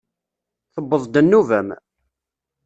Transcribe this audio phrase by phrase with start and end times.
[0.73, 1.69] Tewweḍ-d nnuba-m!